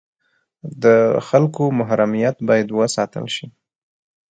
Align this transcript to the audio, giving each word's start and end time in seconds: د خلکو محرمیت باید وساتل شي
د 0.83 0.85
خلکو 1.27 1.63
محرمیت 1.79 2.35
باید 2.49 2.67
وساتل 2.79 3.25
شي 3.35 3.47